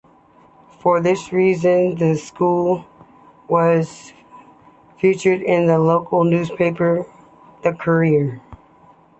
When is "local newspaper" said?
5.77-7.05